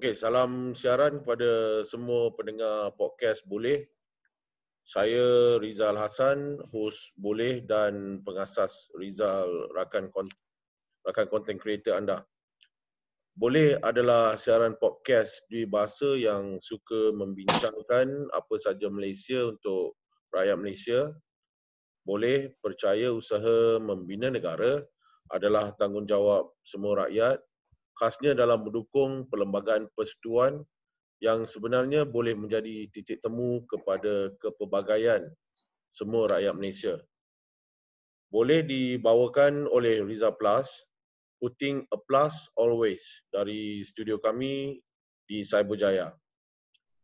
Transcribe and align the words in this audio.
Okey, 0.00 0.16
salam 0.16 0.72
siaran 0.72 1.20
kepada 1.20 1.84
semua 1.84 2.32
pendengar 2.32 2.88
podcast 2.96 3.44
Boleh. 3.44 3.84
Saya 4.80 5.60
Rizal 5.60 5.92
Hassan, 5.92 6.56
host 6.72 7.12
Boleh 7.20 7.60
dan 7.68 8.24
pengasas 8.24 8.88
Rizal 8.96 9.44
rakan 9.76 10.08
rakan 11.04 11.26
content 11.28 11.60
creator 11.60 12.00
anda. 12.00 12.24
Boleh 13.36 13.76
adalah 13.84 14.40
siaran 14.40 14.72
podcast 14.80 15.44
di 15.52 15.68
bahasa 15.68 16.16
yang 16.16 16.56
suka 16.64 17.12
membincangkan 17.12 18.32
apa 18.32 18.56
saja 18.56 18.88
Malaysia 18.88 19.52
untuk 19.52 20.00
rakyat 20.32 20.56
Malaysia. 20.56 21.12
Boleh 22.08 22.56
percaya 22.64 23.12
usaha 23.12 23.76
membina 23.76 24.32
negara 24.32 24.80
adalah 25.28 25.76
tanggungjawab 25.76 26.56
semua 26.64 27.04
rakyat 27.04 27.36
khasnya 27.98 28.36
dalam 28.36 28.66
mendukung 28.66 29.26
perlembagaan 29.28 29.88
persekutuan 29.94 30.62
yang 31.20 31.44
sebenarnya 31.44 32.08
boleh 32.08 32.32
menjadi 32.32 32.88
titik 32.88 33.20
temu 33.20 33.62
kepada 33.68 34.32
kepelbagaian 34.40 35.28
semua 35.92 36.32
rakyat 36.32 36.54
Malaysia. 36.56 36.96
Boleh 38.30 38.62
dibawakan 38.62 39.66
oleh 39.66 40.00
Riza 40.06 40.30
Plus, 40.32 40.70
Putting 41.42 41.82
a 41.90 41.98
Plus 41.98 42.48
Always 42.54 43.02
dari 43.34 43.82
studio 43.82 44.22
kami 44.22 44.78
di 45.26 45.42
Cyberjaya. 45.42 46.14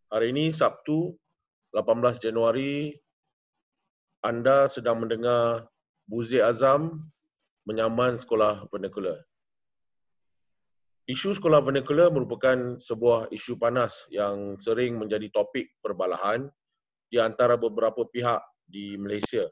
Hari 0.09 0.31
ini 0.31 0.55
Sabtu 0.55 1.13
18 1.75 2.23
Januari 2.23 2.95
anda 4.25 4.67
sedang 4.71 5.03
mendengar 5.03 5.69
Buzi 6.07 6.39
Azam 6.39 6.95
menyaman 7.67 8.15
sekolah 8.15 8.71
vernacular. 8.71 9.27
Isu 11.07 11.39
sekolah 11.39 11.63
vernacular 11.63 12.11
merupakan 12.11 12.83
sebuah 12.83 13.31
isu 13.31 13.63
panas 13.63 14.11
yang 14.11 14.59
sering 14.59 14.99
menjadi 14.99 15.31
topik 15.31 15.71
perbalahan 15.79 16.51
di 17.07 17.23
antara 17.23 17.55
beberapa 17.55 18.03
pihak 18.11 18.43
di 18.67 18.99
Malaysia. 18.99 19.47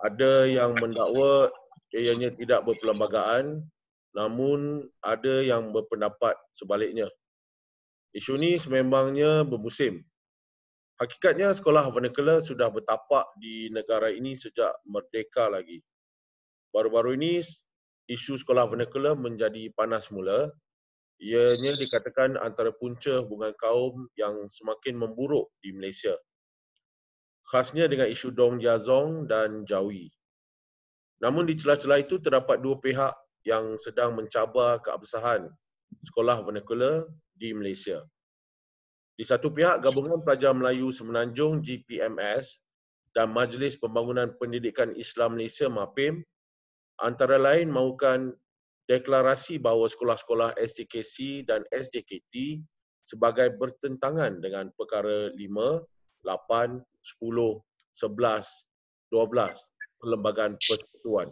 Ada 0.00 0.48
yang 0.48 0.72
mendakwa 0.80 1.52
ianya 1.92 2.32
tidak 2.32 2.64
berperlembagaan 2.64 3.60
namun 4.16 4.88
ada 5.04 5.44
yang 5.44 5.68
berpendapat 5.68 6.32
sebaliknya. 6.48 7.12
Isu 8.16 8.40
ini 8.40 8.56
sememangnya 8.56 9.44
bermusim. 9.44 10.00
Hakikatnya 10.96 11.50
sekolah 11.52 11.90
vernacular 11.90 12.38
sudah 12.38 12.70
bertapak 12.70 13.26
di 13.36 13.68
negara 13.68 14.08
ini 14.14 14.38
sejak 14.38 14.70
merdeka 14.86 15.50
lagi. 15.50 15.82
Baru-baru 16.70 17.18
ini 17.18 17.42
isu 18.10 18.36
sekolah 18.36 18.68
vernacular 18.68 19.16
menjadi 19.16 19.72
panas 19.72 20.12
mula. 20.12 20.52
Ianya 21.22 21.72
dikatakan 21.78 22.36
antara 22.36 22.74
punca 22.74 23.22
hubungan 23.22 23.54
kaum 23.56 24.10
yang 24.18 24.50
semakin 24.50 24.98
memburuk 24.98 25.48
di 25.62 25.70
Malaysia. 25.72 26.12
Khasnya 27.48 27.86
dengan 27.86 28.10
isu 28.10 28.34
Dong 28.34 28.58
Yazong 28.58 29.30
dan 29.30 29.62
Jawi. 29.62 30.10
Namun 31.22 31.46
di 31.46 31.54
celah-celah 31.54 32.02
itu 32.02 32.18
terdapat 32.18 32.58
dua 32.60 32.76
pihak 32.82 33.14
yang 33.46 33.78
sedang 33.78 34.18
mencabar 34.18 34.82
keabsahan 34.82 35.48
sekolah 36.02 36.42
vernacular 36.42 37.06
di 37.36 37.54
Malaysia. 37.54 38.02
Di 39.14 39.22
satu 39.22 39.54
pihak, 39.54 39.78
Gabungan 39.78 40.26
Pelajar 40.26 40.50
Melayu 40.50 40.90
Semenanjung 40.90 41.62
GPMS 41.62 42.58
dan 43.14 43.30
Majlis 43.30 43.78
Pembangunan 43.78 44.34
Pendidikan 44.34 44.90
Islam 44.98 45.38
Malaysia 45.38 45.70
MAPIM 45.70 46.26
antara 47.02 47.40
lain 47.40 47.70
mahukan 47.70 48.34
deklarasi 48.86 49.58
bahawa 49.58 49.88
sekolah-sekolah 49.88 50.54
SDKC 50.60 51.48
dan 51.48 51.64
SDKT 51.72 52.60
sebagai 53.00 53.56
bertentangan 53.56 54.40
dengan 54.40 54.68
perkara 54.76 55.32
5, 55.32 55.40
8, 56.24 56.80
10, 56.84 57.60
11, 57.92 58.68
12 59.12 60.00
Perlembagaan 60.00 60.54
Persekutuan. 60.60 61.28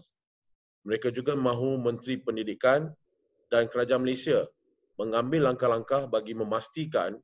Mereka 0.88 1.12
juga 1.12 1.36
mahu 1.36 1.76
Menteri 1.78 2.18
Pendidikan 2.18 2.88
dan 3.52 3.68
Kerajaan 3.68 4.02
Malaysia 4.02 4.48
mengambil 4.96 5.52
langkah-langkah 5.52 6.08
bagi 6.08 6.32
memastikan 6.32 7.20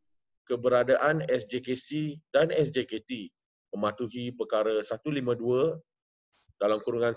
keberadaan 0.48 1.24
SJKC 1.28 2.20
dan 2.32 2.48
SJKT 2.52 3.32
mematuhi 3.76 4.32
perkara 4.32 4.80
152 4.80 5.76
dalam 6.56 6.78
kurungan 6.84 7.12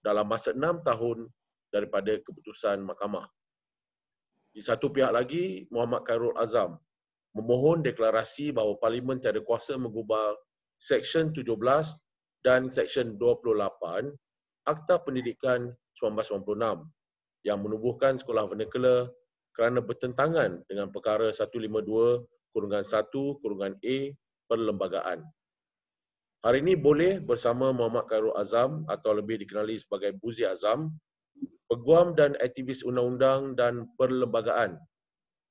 dalam 0.00 0.26
masa 0.26 0.56
enam 0.56 0.80
tahun 0.80 1.28
daripada 1.70 2.16
keputusan 2.20 2.82
mahkamah. 2.82 3.24
Di 4.50 4.58
satu 4.58 4.90
pihak 4.90 5.14
lagi, 5.14 5.70
Muhammad 5.70 6.02
Khairul 6.02 6.34
Azam 6.34 6.74
memohon 7.38 7.86
deklarasi 7.86 8.50
bahawa 8.50 8.74
Parlimen 8.82 9.22
tiada 9.22 9.38
kuasa 9.38 9.78
mengubah 9.78 10.34
Seksyen 10.80 11.30
17 11.30 11.46
dan 12.42 12.66
Seksyen 12.66 13.14
28 13.14 14.10
Akta 14.66 14.98
Pendidikan 15.06 15.70
1996 15.94 17.46
yang 17.46 17.58
menubuhkan 17.62 18.18
sekolah 18.18 18.44
vernacular 18.50 19.08
kerana 19.54 19.80
bertentangan 19.80 20.64
dengan 20.66 20.90
perkara 20.90 21.30
152 21.30 22.50
kurungan 22.50 22.84
1 22.84 23.40
kurungan 23.40 23.72
A 23.78 23.96
perlembagaan. 24.50 25.22
Hari 26.40 26.64
ini 26.64 26.72
boleh 26.72 27.20
bersama 27.20 27.68
Muhammad 27.68 28.08
Khairul 28.08 28.32
Azam 28.32 28.88
atau 28.88 29.12
lebih 29.12 29.36
dikenali 29.44 29.76
sebagai 29.76 30.16
Buzi 30.16 30.48
Azam, 30.48 30.88
peguam 31.68 32.16
dan 32.16 32.32
aktivis 32.40 32.80
undang-undang 32.80 33.52
dan 33.60 33.92
perlembagaan 34.00 34.80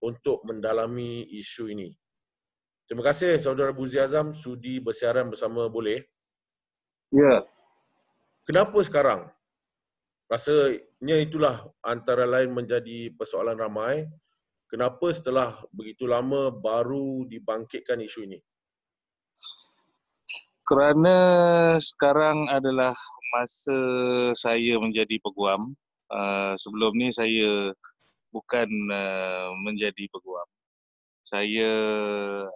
untuk 0.02 0.42
mendalami 0.50 1.30
isu 1.30 1.70
ini. 1.70 1.94
Terima 2.90 3.06
kasih 3.06 3.38
saudara 3.38 3.70
Buzi 3.70 4.02
Azam 4.02 4.34
sudi 4.34 4.82
bersiaran 4.82 5.30
bersama 5.30 5.70
boleh. 5.70 6.02
Ya. 7.14 7.38
Kenapa 8.50 8.82
sekarang? 8.82 9.30
Rasanya 10.26 11.22
itulah 11.22 11.70
antara 11.86 12.26
lain 12.26 12.50
menjadi 12.50 13.14
persoalan 13.14 13.62
ramai. 13.62 14.10
Kenapa 14.66 15.14
setelah 15.14 15.54
begitu 15.70 16.10
lama 16.10 16.50
baru 16.50 17.30
dibangkitkan 17.30 18.02
isu 18.02 18.26
ini? 18.26 18.42
Kerana 20.70 21.18
sekarang 21.82 22.46
adalah 22.54 22.94
masa 23.34 23.80
saya 24.38 24.78
menjadi 24.78 25.18
peguam. 25.18 25.74
Uh, 26.10 26.54
sebelum 26.62 26.94
ni 26.94 27.10
saya 27.10 27.74
bukan 28.30 28.70
uh, 28.94 29.50
menjadi 29.66 30.06
peguam. 30.14 30.46
Saya 31.26 31.74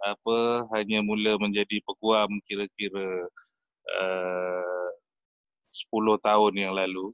apa 0.06 0.66
hanya 0.78 1.02
mula 1.02 1.38
menjadi 1.42 1.82
peguam 1.82 2.38
kira-kira 2.46 3.26
uh, 3.98 4.90
10 5.74 5.90
tahun 6.22 6.54
yang 6.54 6.74
lalu. 6.74 7.10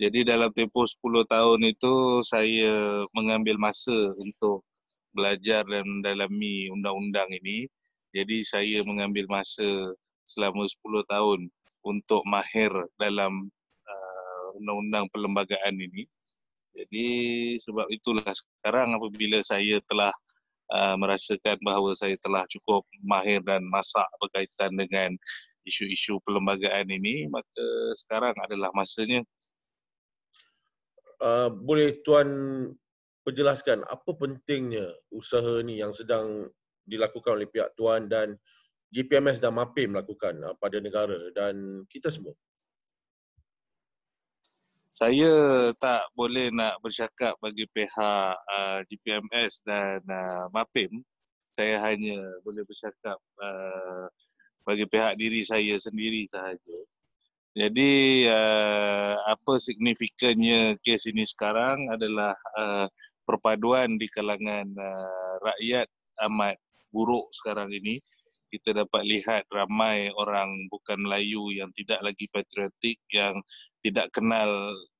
Jadi 0.00 0.24
dalam 0.24 0.48
tempoh 0.56 0.88
10 0.88 1.28
tahun 1.28 1.60
itu 1.68 2.24
saya 2.24 3.04
mengambil 3.12 3.60
masa 3.60 3.92
untuk 4.16 4.64
belajar 5.12 5.68
dan 5.68 5.84
mendalami 5.84 6.72
undang-undang 6.72 7.28
ini. 7.28 7.68
Jadi 8.16 8.40
saya 8.40 8.80
mengambil 8.88 9.28
masa 9.28 9.92
selama 10.30 10.62
10 10.62 11.02
tahun 11.10 11.40
untuk 11.82 12.22
mahir 12.28 12.70
dalam 13.00 13.50
uh, 13.86 14.46
undang-undang 14.60 15.10
perlembagaan 15.10 15.74
ini. 15.74 16.06
Jadi 16.70 17.06
sebab 17.58 17.90
itulah 17.90 18.30
sekarang 18.30 18.94
apabila 18.94 19.42
saya 19.42 19.82
telah 19.90 20.14
uh, 20.70 20.94
merasakan 20.94 21.58
bahawa 21.66 21.90
saya 21.98 22.14
telah 22.22 22.46
cukup 22.46 22.86
mahir 23.02 23.42
dan 23.42 23.66
masak 23.66 24.06
berkaitan 24.22 24.70
dengan 24.78 25.10
isu-isu 25.66 26.22
perlembagaan 26.24 26.88
ini, 26.88 27.28
maka 27.28 27.66
sekarang 27.98 28.32
adalah 28.40 28.70
masanya. 28.72 29.20
Uh, 31.20 31.52
boleh 31.52 32.00
Tuan 32.00 32.28
perjelaskan 33.20 33.84
apa 33.84 34.10
pentingnya 34.16 34.88
usaha 35.12 35.60
ini 35.60 35.84
yang 35.84 35.92
sedang 35.92 36.48
dilakukan 36.88 37.36
oleh 37.36 37.48
pihak 37.50 37.76
Tuan 37.76 38.08
dan 38.08 38.40
GPMS 38.90 39.38
dan 39.38 39.54
MAPIM 39.54 39.94
melakukan 39.94 40.34
uh, 40.42 40.54
pada 40.58 40.82
negara 40.82 41.16
dan 41.34 41.86
kita 41.86 42.10
semua? 42.10 42.34
Saya 44.90 45.70
tak 45.78 46.10
boleh 46.18 46.50
nak 46.50 46.82
bercakap 46.82 47.38
bagi 47.38 47.62
pihak 47.70 48.34
uh, 48.34 48.78
GPMS 48.90 49.62
dan 49.62 50.02
uh, 50.02 50.50
MAPIM. 50.50 51.06
Saya 51.54 51.78
hanya 51.86 52.18
boleh 52.42 52.66
bercakap 52.66 53.18
uh, 53.38 54.10
bagi 54.66 54.90
pihak 54.90 55.14
diri 55.14 55.46
saya 55.46 55.78
sendiri 55.78 56.26
sahaja. 56.26 56.78
Jadi 57.54 58.26
uh, 58.30 59.14
apa 59.26 59.58
signifikannya 59.58 60.78
kes 60.82 61.10
ini 61.10 61.26
sekarang 61.26 61.90
adalah 61.90 62.34
uh, 62.54 62.86
perpaduan 63.26 63.94
di 63.94 64.06
kalangan 64.10 64.66
uh, 64.74 65.34
rakyat 65.42 65.86
amat 66.30 66.58
buruk 66.90 67.30
sekarang 67.34 67.70
ini 67.70 67.98
kita 68.50 68.84
dapat 68.84 69.02
lihat 69.06 69.46
ramai 69.48 70.10
orang 70.18 70.66
bukan 70.66 70.98
Melayu 71.06 71.54
yang 71.54 71.70
tidak 71.70 72.02
lagi 72.02 72.26
patriotik 72.28 72.98
yang 73.14 73.38
tidak 73.80 74.10
kenal 74.10 74.50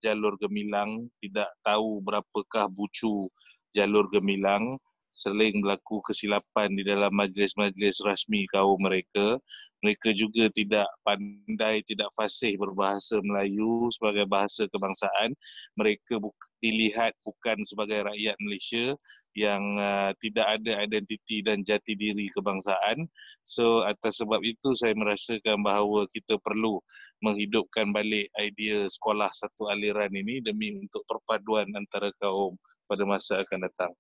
jalur 0.01 0.39
gemilang, 0.39 1.11
tidak 1.19 1.51
tahu 1.67 2.01
berapakah 2.01 2.71
bucu 2.71 3.29
jalur 3.75 4.07
gemilang 4.11 4.79
sering 5.13 5.61
berlaku 5.61 6.01
kesilapan 6.07 6.73
di 6.75 6.83
dalam 6.87 7.11
majlis-majlis 7.13 8.03
rasmi 8.07 8.47
kaum 8.51 8.79
mereka. 8.81 9.37
Mereka 9.81 10.13
juga 10.13 10.53
tidak 10.53 10.85
pandai, 11.01 11.81
tidak 11.89 12.13
fasih 12.13 12.61
berbahasa 12.61 13.17
Melayu 13.25 13.89
sebagai 13.97 14.29
bahasa 14.29 14.69
kebangsaan. 14.69 15.33
Mereka 15.81 16.21
bu- 16.21 16.37
dilihat 16.61 17.17
bukan 17.25 17.57
sebagai 17.65 18.05
rakyat 18.05 18.37
Malaysia 18.45 18.93
yang 19.33 19.63
uh, 19.81 20.13
tidak 20.21 20.61
ada 20.61 20.85
identiti 20.85 21.41
dan 21.41 21.65
jati 21.65 21.97
diri 21.97 22.29
kebangsaan. 22.37 23.09
So 23.41 23.81
atas 23.89 24.21
sebab 24.21 24.45
itu 24.45 24.77
saya 24.77 24.93
merasakan 24.93 25.65
bahawa 25.65 26.05
kita 26.13 26.37
perlu 26.45 26.77
menghidupkan 27.25 27.89
balik 27.97 28.29
idea 28.37 28.85
sekolah 28.85 29.33
satu 29.33 29.73
aliran 29.73 30.13
ini 30.13 30.45
demi 30.45 30.77
untuk 30.77 31.09
perpaduan 31.09 31.73
antara 31.73 32.13
kaum 32.21 32.61
pada 32.85 33.09
masa 33.09 33.41
akan 33.41 33.65
datang. 33.65 33.93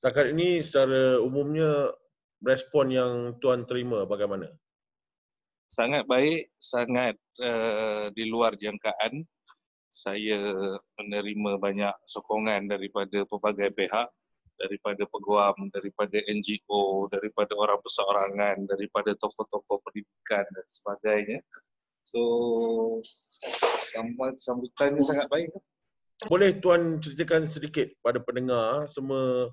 Setakat 0.00 0.32
ini 0.32 0.64
secara 0.64 1.20
umumnya 1.20 1.92
respon 2.40 2.88
yang 2.88 3.36
tuan 3.36 3.68
terima 3.68 4.08
bagaimana? 4.08 4.48
Sangat 5.68 6.08
baik, 6.08 6.56
sangat 6.56 7.20
uh, 7.36 8.08
di 8.16 8.24
luar 8.32 8.56
jangkaan. 8.56 9.20
Saya 9.92 10.40
menerima 10.96 11.60
banyak 11.60 11.92
sokongan 12.08 12.64
daripada 12.72 13.28
pelbagai 13.28 13.76
pihak, 13.76 14.08
daripada 14.56 15.04
peguam, 15.04 15.68
daripada 15.68 16.16
NGO, 16.32 17.04
daripada 17.12 17.52
orang 17.60 17.76
perseorangan, 17.84 18.56
daripada 18.72 19.12
tokoh-tokoh 19.20 19.84
pendidikan 19.84 20.48
dan 20.48 20.64
sebagainya. 20.64 21.44
So, 22.08 23.04
sambutannya 24.40 25.04
sangat 25.04 25.28
baik. 25.28 25.52
Boleh 26.24 26.56
tuan 26.56 27.04
ceritakan 27.04 27.44
sedikit 27.44 27.92
pada 28.00 28.16
pendengar 28.24 28.88
semua 28.88 29.52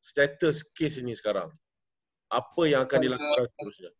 status 0.00 0.64
kes 0.72 1.00
ini 1.00 1.12
sekarang? 1.12 1.52
Apa 2.32 2.62
yang 2.66 2.88
akan 2.88 3.00
dilakukan 3.00 3.46
seterusnya? 3.56 3.90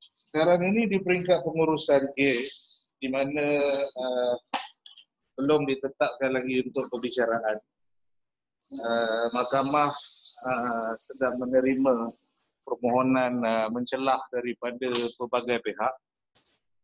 Sekarang 0.00 0.60
ini 0.64 0.88
di 0.90 0.98
peringkat 1.00 1.44
pengurusan 1.44 2.10
kes 2.16 2.52
di 3.00 3.08
mana 3.08 3.60
uh, 3.96 4.34
belum 5.40 5.64
ditetapkan 5.64 6.36
lagi 6.36 6.64
untuk 6.68 6.84
pembicaraan. 6.92 7.58
Uh, 8.70 9.26
mahkamah 9.32 9.90
uh, 10.46 10.92
sedang 11.00 11.40
menerima 11.40 12.06
permohonan 12.64 13.40
uh, 13.40 13.68
mencelah 13.72 14.20
daripada 14.28 14.92
pelbagai 15.16 15.58
pihak. 15.64 15.94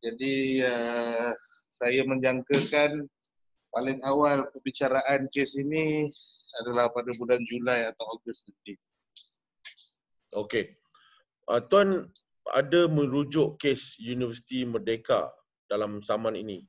Jadi 0.01 0.65
uh, 0.65 1.33
saya 1.69 2.03
menjangkakan 2.09 3.05
paling 3.77 4.01
awal 4.09 4.49
pembicaraan 4.57 5.29
kes 5.29 5.61
ini 5.61 6.09
adalah 6.65 6.89
pada 6.89 7.13
bulan 7.21 7.45
Julai 7.45 7.85
atau 7.85 8.09
Ogos 8.17 8.49
nanti. 8.49 8.73
Okey. 10.33 10.73
Uh, 11.45 11.61
Tuan 11.69 12.09
ada 12.57 12.89
merujuk 12.89 13.61
kes 13.61 14.01
Universiti 14.01 14.65
Merdeka 14.65 15.29
dalam 15.69 16.01
saman 16.01 16.41
ini. 16.41 16.65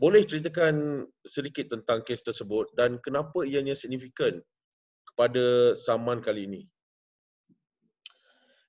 Boleh 0.00 0.24
ceritakan 0.24 1.04
sedikit 1.28 1.68
tentang 1.68 2.00
kes 2.00 2.24
tersebut 2.24 2.72
dan 2.72 2.96
kenapa 3.04 3.44
ianya 3.44 3.76
signifikan 3.76 4.40
kepada 5.12 5.76
saman 5.76 6.24
kali 6.24 6.48
ini? 6.48 6.62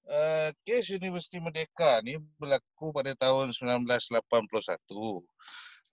Uh, 0.03 0.51
kes 0.67 0.91
Universiti 0.91 1.39
Merdeka 1.39 2.03
ni 2.03 2.19
berlaku 2.35 2.91
pada 2.91 3.15
tahun 3.15 3.55
1981. 3.55 4.19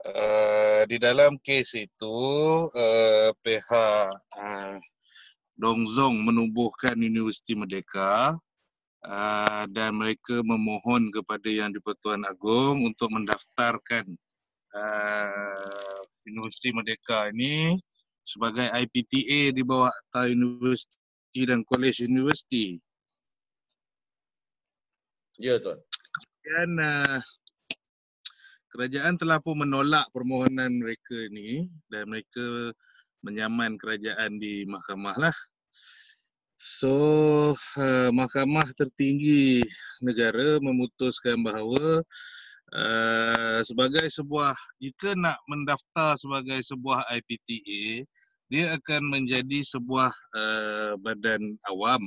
Uh, 0.05 0.85
di 0.85 1.01
dalam 1.01 1.41
kes 1.41 1.81
itu 1.81 2.19
uh, 2.69 3.33
pihak 3.41 4.13
uh, 4.37 4.77
Dongzong 5.57 6.21
menubuhkan 6.29 6.93
Universiti 7.01 7.57
Merdeka 7.57 8.37
uh, 9.01 9.65
dan 9.73 9.97
mereka 9.97 10.45
memohon 10.45 11.09
kepada 11.09 11.49
Yang 11.49 11.81
di-Pertuan 11.81 12.21
Agong 12.29 12.85
untuk 12.85 13.17
mendaftarkan 13.17 14.05
uh, 14.77 15.99
Universiti 16.29 16.69
Merdeka 16.77 17.33
ini 17.33 17.81
sebagai 18.21 18.69
IPTA 18.73 19.57
di 19.57 19.63
bawah 19.65 19.89
Akta 19.89 20.29
Universiti 20.29 21.49
dan 21.49 21.65
Kolej 21.65 22.05
Universiti. 22.05 22.77
Ya, 25.41 25.57
Tuan. 25.61 25.81
Dan 26.45 26.71
uh, 26.77 27.19
kerajaan 28.75 29.15
telah 29.15 29.39
pun 29.39 29.63
menolak 29.63 30.03
permohonan 30.11 30.83
mereka 30.83 31.15
ini 31.31 31.71
dan 31.95 32.11
mereka 32.11 32.75
menyaman 33.23 33.79
kerajaan 33.79 34.43
di 34.43 34.67
mahkamah 34.67 35.15
lah. 35.15 35.37
So, 36.59 36.95
uh, 37.79 38.11
mahkamah 38.11 38.67
tertinggi 38.75 39.63
negara 40.03 40.59
memutuskan 40.59 41.47
bahawa 41.47 42.03
uh, 42.75 43.59
sebagai 43.63 44.11
sebuah, 44.11 44.59
jika 44.83 45.15
nak 45.15 45.39
mendaftar 45.47 46.19
sebagai 46.19 46.59
sebuah 46.67 47.07
IPTA, 47.15 48.03
dia 48.51 48.75
akan 48.75 49.03
menjadi 49.07 49.63
sebuah 49.63 50.11
uh, 50.35 50.93
badan 50.99 51.55
awam 51.71 52.03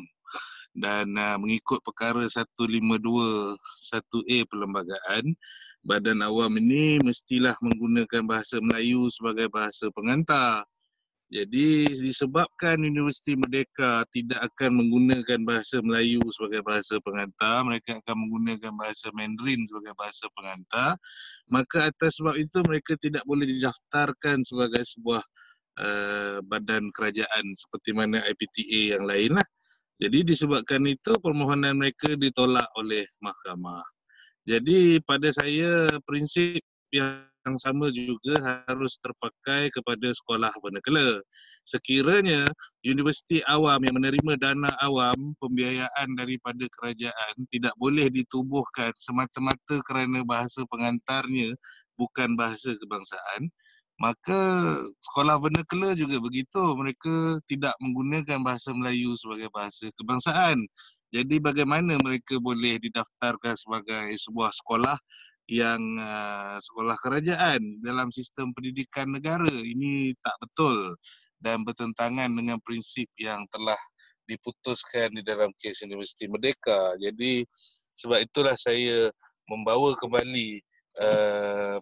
dan 0.75 1.15
uh, 1.15 1.39
mengikut 1.39 1.79
perkara 1.81 2.27
152 2.27 3.55
1A 3.55 4.37
perlembagaan 4.51 5.25
badan 5.87 6.19
awam 6.19 6.59
ini 6.59 6.99
mestilah 6.99 7.55
menggunakan 7.63 8.27
bahasa 8.27 8.59
Melayu 8.59 9.07
sebagai 9.07 9.47
bahasa 9.47 9.87
pengantar. 9.95 10.67
Jadi 11.27 11.91
disebabkan 11.91 12.79
Universiti 12.79 13.35
Merdeka 13.35 14.07
tidak 14.15 14.47
akan 14.47 14.79
menggunakan 14.79 15.43
bahasa 15.43 15.83
Melayu 15.83 16.23
sebagai 16.31 16.63
bahasa 16.63 16.99
pengantar, 17.03 17.67
mereka 17.67 17.99
akan 17.99 18.15
menggunakan 18.27 18.71
bahasa 18.79 19.11
Mandarin 19.11 19.59
sebagai 19.67 19.91
bahasa 19.99 20.31
pengantar, 20.31 20.95
maka 21.51 21.91
atas 21.91 22.19
sebab 22.19 22.35
itu 22.39 22.63
mereka 22.63 22.95
tidak 22.95 23.27
boleh 23.27 23.43
didaftarkan 23.43 24.39
sebagai 24.43 24.87
sebuah 24.87 25.19
uh, 25.83 26.39
badan 26.47 26.87
kerajaan 26.95 27.43
seperti 27.59 27.91
mana 27.91 28.23
IPTA 28.23 28.95
yang 28.95 29.03
lain 29.03 29.35
lah. 29.35 29.47
Jadi 29.99 30.31
disebabkan 30.31 30.87
itu 30.87 31.11
permohonan 31.19 31.75
mereka 31.75 32.15
ditolak 32.15 32.71
oleh 32.79 33.03
mahkamah. 33.19 33.96
Jadi 34.47 35.03
pada 35.03 35.27
saya 35.35 35.91
prinsip 36.07 36.63
yang 36.95 37.27
sama 37.59 37.91
juga 37.91 38.63
harus 38.67 38.95
terpakai 38.99 39.67
kepada 39.75 40.07
sekolah 40.11 40.51
vernacular. 40.63 41.19
Sekiranya 41.67 42.47
universiti 42.87 43.43
awam 43.43 43.83
yang 43.83 43.99
menerima 43.99 44.39
dana 44.39 44.71
awam 44.79 45.35
pembiayaan 45.43 46.15
daripada 46.15 46.63
kerajaan 46.79 47.35
tidak 47.51 47.75
boleh 47.75 48.07
ditubuhkan 48.07 48.95
semata-mata 48.95 49.83
kerana 49.83 50.23
bahasa 50.23 50.63
pengantarnya 50.71 51.51
bukan 51.99 52.39
bahasa 52.39 52.71
kebangsaan, 52.79 53.51
maka 53.99 54.39
sekolah 55.11 55.35
vernacular 55.43 55.91
juga 55.97 56.23
begitu. 56.23 56.61
Mereka 56.77 57.43
tidak 57.51 57.75
menggunakan 57.83 58.39
bahasa 58.47 58.71
Melayu 58.71 59.11
sebagai 59.19 59.51
bahasa 59.51 59.91
kebangsaan. 59.99 60.63
Jadi 61.07 61.39
bagaimana 61.39 61.95
mereka 62.03 62.35
boleh 62.37 62.79
didaftarkan 62.83 63.55
sebagai 63.55 64.11
sebuah 64.19 64.51
sekolah 64.51 64.97
yang 65.47 65.79
uh, 65.95 66.59
sekolah 66.59 66.99
kerajaan 66.99 67.79
dalam 67.79 68.11
sistem 68.11 68.51
pendidikan 68.51 69.07
negara? 69.07 69.47
Ini 69.47 70.11
tak 70.19 70.35
betul 70.43 70.99
dan 71.39 71.63
bertentangan 71.63 72.27
dengan 72.33 72.59
prinsip 72.59 73.07
yang 73.15 73.47
telah 73.53 73.79
diputuskan 74.27 75.15
di 75.15 75.23
dalam 75.23 75.49
kes 75.55 75.87
Universiti 75.87 76.27
Merdeka. 76.27 76.99
Jadi 76.99 77.47
sebab 77.95 78.19
itulah 78.27 78.53
saya 78.59 79.07
membawa 79.47 79.95
kembali 79.95 80.59
uh, 80.99 81.79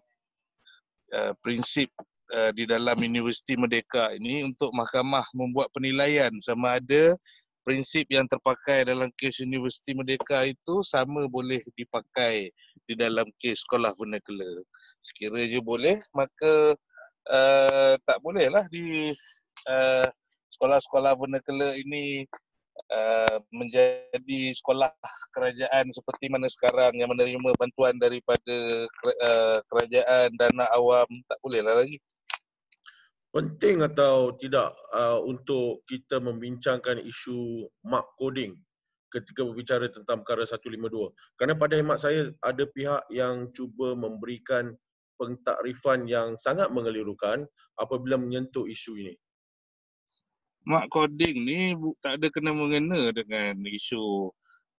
uh, 1.17 1.33
prinsip 1.41 1.89
uh, 2.29 2.53
di 2.53 2.69
dalam 2.69 2.95
Universiti 3.01 3.57
Merdeka 3.57 4.13
ini 4.13 4.45
untuk 4.45 4.69
mahkamah 4.71 5.25
membuat 5.33 5.73
penilaian 5.73 6.31
sama 6.37 6.77
ada 6.77 7.17
prinsip 7.65 8.05
yang 8.13 8.29
terpakai 8.29 8.85
dalam 8.85 9.09
kes 9.17 9.41
Universiti 9.41 9.97
Merdeka 9.97 10.45
itu 10.45 10.85
sama 10.85 11.25
boleh 11.25 11.59
dipakai 11.73 12.53
di 12.85 12.93
dalam 12.93 13.25
kes 13.41 13.65
sekolah 13.65 13.91
vernacular. 13.97 14.61
Sekiranya 15.01 15.59
boleh, 15.65 15.97
maka 16.13 16.77
uh, 17.27 17.93
tak 18.05 18.21
bolehlah 18.21 18.69
di 18.69 19.11
uh, 19.65 20.07
sekolah-sekolah 20.53 21.17
vernacular 21.17 21.73
ini 21.75 22.29
uh, 22.93 23.37
menjadi 23.49 24.39
sekolah 24.55 24.93
kerajaan 25.33 25.89
seperti 25.89 26.29
mana 26.29 26.45
sekarang 26.45 26.93
yang 26.95 27.09
menerima 27.11 27.57
bantuan 27.57 27.97
daripada 27.97 28.57
uh, 29.25 29.57
kerajaan 29.73 30.29
dana 30.37 30.69
awam 30.77 31.09
tak 31.25 31.39
bolehlah 31.41 31.81
lagi 31.81 31.97
penting 33.35 33.83
atau 33.83 34.31
tidak 34.39 34.71
uh, 34.95 35.19
untuk 35.19 35.83
kita 35.91 36.23
membincangkan 36.23 37.03
isu 37.03 37.67
mark 37.83 38.15
coding 38.15 38.55
ketika 39.11 39.43
berbicara 39.43 39.91
tentang 39.91 40.23
perkara 40.23 40.47
152. 40.47 41.11
Kerana 41.35 41.59
pada 41.59 41.75
hemat 41.75 41.99
saya 41.99 42.31
ada 42.39 42.63
pihak 42.63 43.03
yang 43.11 43.51
cuba 43.51 43.91
memberikan 43.91 44.71
pentakrifan 45.19 46.07
yang 46.07 46.39
sangat 46.39 46.71
mengelirukan 46.71 47.43
apabila 47.75 48.15
menyentuh 48.15 48.67
isu 48.71 49.03
ini. 49.03 49.15
mak 50.65 50.89
coding 50.89 51.45
ni 51.45 51.59
tak 52.01 52.17
ada 52.17 52.27
kena 52.31 52.49
mengena 52.49 53.13
dengan 53.13 53.53
isu 53.67 54.31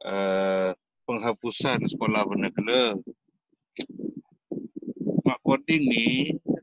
uh, 0.09 0.73
penghapusan 1.05 1.85
sekolah 1.85 2.25
vernacular. 2.25 2.97
Mak 5.29 5.41
coding 5.45 5.83
ni 5.87 6.07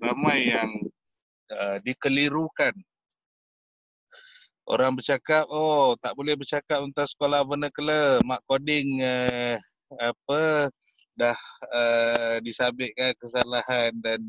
ramai 0.03 0.51
yang 0.51 0.69
uh, 1.53 1.77
dikelirukan. 1.85 2.73
Orang 4.63 4.95
bercakap, 4.95 5.43
oh 5.51 5.93
tak 5.99 6.15
boleh 6.15 6.39
bercakap 6.39 6.79
tentang 6.79 7.07
sekolah 7.07 7.43
vernacular. 7.43 8.23
Mak 8.23 8.41
coding 8.47 9.03
uh, 9.03 9.59
apa 9.99 10.71
dah 11.13 11.37
uh, 11.69 12.35
disabitkan 12.41 13.13
kesalahan 13.19 13.91
dan 14.01 14.21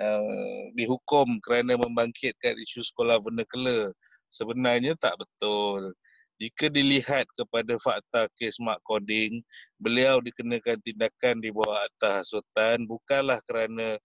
uh, 0.00 0.62
dihukum 0.74 1.38
kerana 1.44 1.76
membangkitkan 1.76 2.56
isu 2.58 2.80
sekolah 2.80 3.20
vernacular. 3.20 3.92
Sebenarnya 4.32 4.96
tak 4.96 5.20
betul. 5.20 5.92
Jika 6.38 6.70
dilihat 6.70 7.26
kepada 7.34 7.74
fakta 7.82 8.30
kes 8.38 8.62
mak 8.62 8.78
coding, 8.86 9.42
beliau 9.82 10.22
dikenakan 10.22 10.78
tindakan 10.86 11.42
di 11.42 11.50
bawah 11.50 11.82
atas 11.82 12.30
hasutan 12.30 12.86
bukanlah 12.86 13.42
kerana 13.42 13.98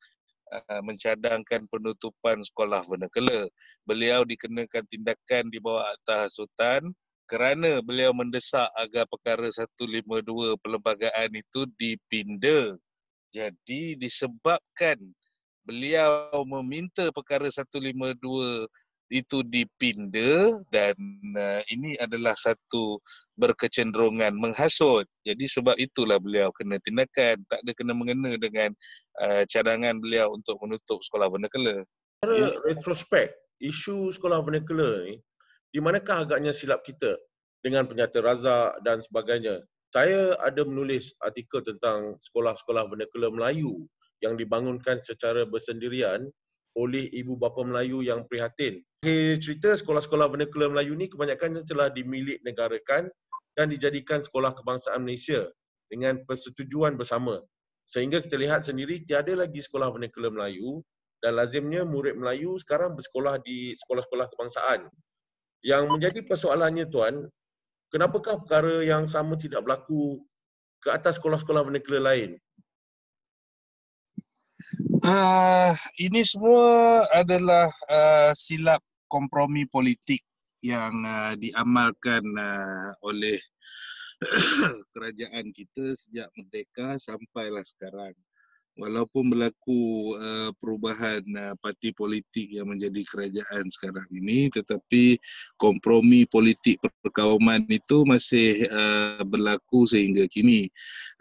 mencadangkan 0.86 1.66
penutupan 1.70 2.42
sekolah 2.46 2.86
vernacular. 2.86 3.50
Beliau 3.88 4.22
dikenakan 4.28 4.86
tindakan 4.86 5.50
di 5.50 5.58
bawah 5.58 5.88
atas 5.90 6.38
hasutan 6.38 6.82
kerana 7.26 7.82
beliau 7.82 8.14
mendesak 8.14 8.68
agar 8.78 9.08
perkara 9.10 9.48
152 9.50 10.60
perlembagaan 10.62 11.32
itu 11.34 11.66
dipinda. 11.80 12.78
Jadi 13.34 13.98
disebabkan 13.98 15.00
beliau 15.66 16.30
meminta 16.46 17.10
perkara 17.10 17.50
152 17.50 18.68
itu 19.12 19.44
dipinda 19.48 20.58
dan 20.72 20.96
uh, 21.36 21.62
ini 21.70 21.98
adalah 22.00 22.38
satu 22.38 23.02
berkecenderungan 23.36 24.38
menghasut. 24.38 25.10
Jadi 25.26 25.46
sebab 25.50 25.76
itulah 25.82 26.22
beliau 26.22 26.54
kena 26.54 26.80
tindakan. 26.82 27.38
Tak 27.50 27.60
ada 27.66 27.72
kena 27.76 27.94
mengena 27.98 28.38
dengan 28.38 28.72
uh, 29.20 29.44
cadangan 29.50 30.00
beliau 30.00 30.32
untuk 30.32 30.56
menutup 30.64 31.02
sekolah 31.04 31.28
vernacular. 31.28 31.84
Secara 32.24 32.56
retrospek, 32.64 33.28
isu 33.60 34.14
sekolah 34.16 34.40
vernacular 34.46 35.04
ni, 35.04 35.20
di 35.74 35.80
manakah 35.82 36.24
agaknya 36.24 36.56
silap 36.56 36.86
kita 36.86 37.18
dengan 37.66 37.90
penyata 37.90 38.24
razak 38.24 38.80
dan 38.86 39.02
sebagainya. 39.04 39.64
Saya 39.94 40.34
ada 40.42 40.66
menulis 40.66 41.14
artikel 41.22 41.62
tentang 41.62 42.18
sekolah-sekolah 42.18 42.90
vernacular 42.90 43.30
Melayu 43.30 43.86
yang 44.26 44.40
dibangunkan 44.40 44.98
secara 44.98 45.46
bersendirian 45.46 46.32
oleh 46.74 47.10
ibu 47.14 47.38
bapa 47.38 47.62
Melayu 47.62 48.02
yang 48.02 48.26
prihatin. 48.26 48.82
Akhir 49.06 49.38
cerita 49.38 49.76
sekolah-sekolah 49.78 50.32
vernacular 50.32 50.74
Melayu 50.74 50.98
ni 50.98 51.12
kebanyakannya 51.12 51.68
telah 51.68 51.94
dimilik 51.94 52.42
negarakan 52.42 53.12
dan 53.54 53.70
dijadikan 53.70 54.24
sekolah 54.24 54.58
kebangsaan 54.58 55.06
Malaysia 55.06 55.50
dengan 55.92 56.18
persetujuan 56.26 56.98
bersama. 56.98 57.42
Sehingga 57.86 58.24
kita 58.24 58.40
lihat 58.40 58.66
sendiri 58.66 59.04
tiada 59.06 59.36
lagi 59.38 59.62
sekolah 59.62 59.92
vernacular 59.94 60.34
Melayu 60.34 60.82
dan 61.22 61.38
lazimnya 61.38 61.86
murid 61.86 62.18
Melayu 62.18 62.58
sekarang 62.58 62.98
bersekolah 62.98 63.38
di 63.46 63.78
sekolah-sekolah 63.78 64.28
kebangsaan. 64.34 64.90
Yang 65.64 65.84
menjadi 65.88 66.20
persoalannya 66.28 66.90
tuan, 66.92 67.30
kenapakah 67.94 68.42
perkara 68.44 68.84
yang 68.84 69.08
sama 69.08 69.40
tidak 69.40 69.64
berlaku 69.64 70.20
ke 70.84 70.92
atas 70.92 71.22
sekolah-sekolah 71.22 71.64
vernacular 71.64 72.04
lain? 72.04 72.36
Uh, 75.04 75.76
ini 76.00 76.24
semua 76.24 77.04
adalah 77.12 77.68
uh, 77.92 78.32
silap 78.32 78.80
kompromi 79.12 79.68
politik 79.68 80.24
yang 80.64 81.04
uh, 81.04 81.36
diamalkan 81.36 82.24
uh, 82.40 82.96
oleh 83.04 83.36
kerajaan 84.96 85.52
kita 85.52 85.92
sejak 85.92 86.32
merdeka 86.40 86.96
sampailah 86.96 87.68
sekarang 87.68 88.16
walaupun 88.74 89.30
berlaku 89.30 90.14
uh, 90.18 90.50
perubahan 90.58 91.22
uh, 91.38 91.54
parti 91.62 91.94
politik 91.94 92.50
yang 92.50 92.70
menjadi 92.70 93.06
kerajaan 93.06 93.66
sekarang 93.70 94.08
ini 94.10 94.50
tetapi 94.50 95.18
kompromi 95.62 96.26
politik 96.26 96.82
perkauman 97.02 97.66
itu 97.70 98.02
masih 98.04 98.66
uh, 98.70 99.22
berlaku 99.26 99.86
sehingga 99.86 100.26
kini. 100.30 100.70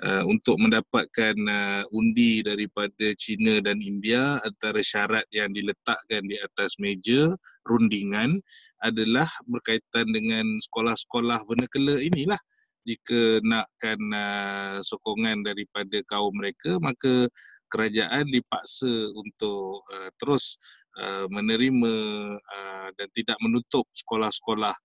Uh, 0.02 0.26
untuk 0.26 0.58
mendapatkan 0.58 1.36
uh, 1.46 1.84
undi 1.94 2.42
daripada 2.42 3.14
China 3.14 3.62
dan 3.62 3.78
India 3.78 4.40
antara 4.42 4.82
syarat 4.82 5.22
yang 5.30 5.54
diletakkan 5.54 6.26
di 6.26 6.40
atas 6.42 6.74
meja 6.82 7.30
rundingan 7.68 8.42
adalah 8.82 9.30
berkaitan 9.46 10.10
dengan 10.10 10.42
sekolah-sekolah 10.58 11.46
vernacular 11.46 12.02
inilah 12.02 12.40
jika 12.82 13.40
nakkan 13.44 14.00
uh, 14.12 14.76
sokongan 14.82 15.46
daripada 15.46 16.02
kaum 16.06 16.34
mereka 16.34 16.76
maka 16.82 17.30
kerajaan 17.72 18.28
dipaksa 18.28 18.90
untuk 19.16 19.80
uh, 19.88 20.10
terus 20.20 20.60
uh, 21.00 21.24
menerima 21.32 21.94
uh, 22.36 22.88
dan 23.00 23.08
tidak 23.16 23.38
menutup 23.40 23.88
sekolah-sekolah 23.96 24.76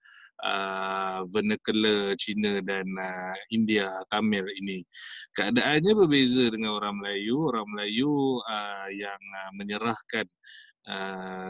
uh, 0.45 1.19
vernacular 1.33 2.13
Cina 2.15 2.61
dan 2.61 2.87
uh, 2.95 3.35
India 3.51 3.89
Tamil 4.07 4.45
ini. 4.61 4.85
Keadaannya 5.33 5.93
berbeza 5.97 6.47
dengan 6.53 6.77
orang 6.77 7.01
Melayu. 7.01 7.49
Orang 7.49 7.67
Melayu 7.73 8.39
uh, 8.45 8.87
yang 8.93 9.19
uh, 9.19 9.51
menyerahkan 9.57 10.25
uh, 10.25 10.66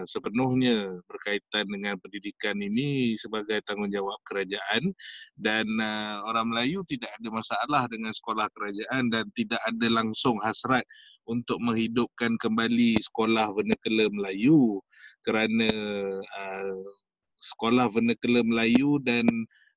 sepenuhnya 0.02 0.98
berkaitan 1.06 1.70
dengan 1.70 1.94
pendidikan 2.02 2.58
ini 2.58 3.14
sebagai 3.22 3.62
tanggungjawab 3.70 4.18
kerajaan 4.26 4.90
dan 5.38 5.66
uh, 5.78 6.26
orang 6.26 6.50
Melayu 6.50 6.82
tidak 6.90 7.14
ada 7.22 7.30
masalah 7.30 7.84
dengan 7.86 8.10
sekolah 8.10 8.50
kerajaan 8.50 9.14
dan 9.14 9.30
tidak 9.38 9.62
ada 9.62 9.88
langsung 9.94 10.42
hasrat 10.42 10.82
untuk 11.30 11.62
menghidupkan 11.62 12.34
kembali 12.42 12.98
sekolah 12.98 13.54
vernacular 13.54 14.10
Melayu 14.10 14.82
kerana 15.22 15.70
uh, 16.24 16.82
sekolah 17.38 17.94
vernacular 17.94 18.42
Melayu 18.42 18.98
dan 19.06 19.28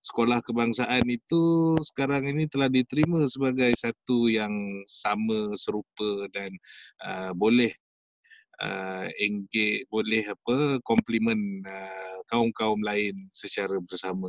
sekolah 0.01 0.41
kebangsaan 0.41 1.05
itu 1.13 1.77
sekarang 1.85 2.25
ini 2.25 2.49
telah 2.49 2.73
diterima 2.73 3.29
sebagai 3.29 3.77
satu 3.77 4.33
yang 4.33 4.53
sama 4.89 5.53
serupa 5.61 6.25
dan 6.33 6.49
uh, 7.05 7.37
boleh 7.37 7.69
uh, 8.61 9.09
engage 9.19 9.89
boleh 9.89 10.23
apa 10.29 10.79
komplimen 10.85 11.65
uh, 11.65 12.19
kaum-kaum 12.29 12.79
lain 12.85 13.17
secara 13.33 13.81
bersama. 13.81 14.29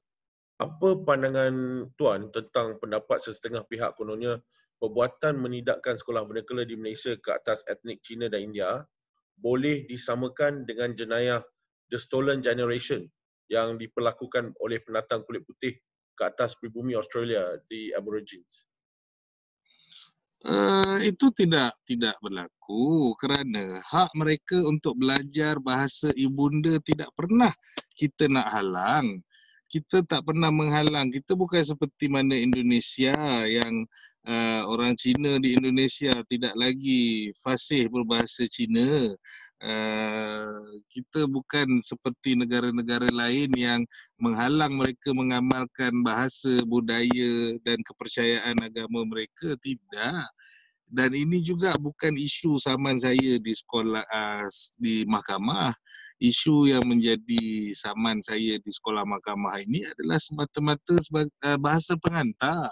Apa 0.57 1.01
pandangan 1.03 1.85
tuan 1.97 2.29
tentang 2.29 2.77
pendapat 2.77 3.17
sesetengah 3.21 3.65
pihak 3.65 3.97
kononnya 3.97 4.39
perbuatan 4.81 5.37
menidakkan 5.37 5.97
sekolah 5.97 6.25
vernacular 6.25 6.65
di 6.65 6.77
Malaysia 6.77 7.13
ke 7.17 7.29
atas 7.33 7.61
etnik 7.69 8.01
Cina 8.01 8.29
dan 8.29 8.49
India 8.49 8.81
boleh 9.41 9.85
disamakan 9.89 10.69
dengan 10.69 10.93
jenayah 10.93 11.41
The 11.89 11.97
Stolen 11.97 12.45
Generation 12.45 13.09
yang 13.49 13.75
diperlakukan 13.75 14.55
oleh 14.63 14.79
pendatang 14.85 15.27
kulit 15.27 15.43
putih 15.43 15.75
ke 16.13 16.23
atas 16.23 16.55
pribumi 16.55 16.93
Australia 16.93 17.57
di 17.67 17.89
Aborigines? 17.91 18.70
Uh, 20.41 20.97
itu 21.05 21.29
tidak 21.37 21.69
tidak 21.85 22.17
berlaku 22.17 23.13
kerana 23.21 23.77
hak 23.85 24.09
mereka 24.17 24.57
untuk 24.65 24.97
belajar 24.97 25.61
bahasa 25.61 26.09
ibunda 26.17 26.81
tidak 26.81 27.13
pernah 27.13 27.53
kita 27.93 28.25
nak 28.25 28.49
halang. 28.49 29.21
Kita 29.69 30.01
tak 30.03 30.25
pernah 30.25 30.49
menghalang. 30.49 31.13
Kita 31.13 31.37
bukan 31.37 31.61
seperti 31.61 32.09
mana 32.09 32.33
Indonesia 32.33 33.13
yang 33.45 33.85
uh, 34.25 34.65
orang 34.65 34.97
Cina 34.97 35.37
di 35.37 35.53
Indonesia 35.55 36.11
tidak 36.25 36.57
lagi 36.57 37.29
fasih 37.39 37.87
berbahasa 37.87 38.49
Cina. 38.49 39.13
Uh, 39.61 40.81
kita 40.89 41.29
bukan 41.29 41.77
seperti 41.85 42.33
negara-negara 42.33 43.13
lain 43.13 43.53
yang 43.53 43.85
menghalang 44.17 44.73
mereka 44.73 45.13
mengamalkan 45.13 46.01
bahasa, 46.01 46.65
budaya 46.65 47.53
dan 47.61 47.77
kepercayaan 47.85 48.57
agama 48.57 49.05
mereka. 49.05 49.53
Tidak. 49.61 50.25
Dan 50.91 51.13
ini 51.13 51.45
juga 51.45 51.77
bukan 51.77 52.17
isu 52.17 52.57
saman 52.57 52.97
saya 52.97 53.37
di 53.37 53.53
sekolah 53.53 54.01
uh, 54.01 54.49
di 54.81 55.05
mahkamah. 55.05 55.71
Isu 56.21 56.69
yang 56.69 56.85
menjadi 56.85 57.73
saman 57.73 58.21
saya 58.21 58.57
di 58.57 58.69
sekolah 58.69 59.05
mahkamah 59.05 59.61
ini 59.61 59.85
adalah 59.85 60.17
semata-mata 60.21 60.97
sebagai 61.01 61.33
uh, 61.45 61.57
bahasa 61.61 61.93
pengantar. 62.01 62.69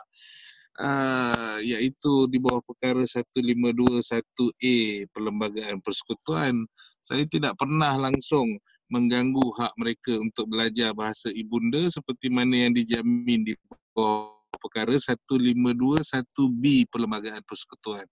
Uh, 0.80 1.60
iaitu 1.60 2.32
di 2.32 2.40
bawah 2.40 2.64
perkara 2.64 3.04
1521A 3.04 4.76
Perlembagaan 5.12 5.84
Persekutuan. 5.84 6.64
Saya 7.04 7.28
tidak 7.28 7.60
pernah 7.60 8.00
langsung 8.00 8.56
mengganggu 8.88 9.44
hak 9.60 9.76
mereka 9.76 10.16
untuk 10.18 10.48
belajar 10.48 10.96
bahasa 10.96 11.30
ibunda 11.36 11.84
seperti 11.92 12.32
mana 12.32 12.64
yang 12.64 12.74
dijamin 12.74 13.44
di 13.44 13.54
bawah 13.92 14.32
perkara 14.56 14.96
1521B 14.96 16.88
Perlembagaan 16.88 17.44
Persekutuan. 17.44 18.08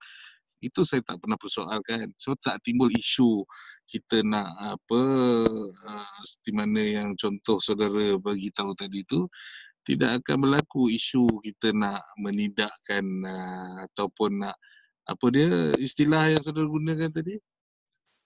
Itu 0.59 0.81
saya 0.81 1.05
tak 1.05 1.21
pernah 1.21 1.37
persoalkan. 1.37 2.11
So 2.17 2.33
tak 2.35 2.59
timbul 2.65 2.89
isu 2.91 3.45
kita 3.87 4.25
nak 4.25 4.51
apa 4.57 5.01
uh, 5.71 6.19
seperti 6.25 6.51
mana 6.51 6.81
yang 6.81 7.09
contoh 7.15 7.61
saudara 7.61 8.17
bagi 8.19 8.51
tahu 8.51 8.73
tadi 8.75 9.05
tu 9.05 9.29
tidak 9.87 10.19
akan 10.19 10.43
berlaku 10.43 10.91
isu 10.91 11.39
kita 11.39 11.71
nak 11.71 12.03
menidakkan 12.19 13.07
uh, 13.23 13.87
ataupun 13.87 14.43
nak 14.43 14.59
apa 15.07 15.25
dia 15.31 15.47
istilah 15.79 16.35
yang 16.35 16.43
saudara 16.43 16.67
gunakan 16.67 17.07
tadi? 17.07 17.39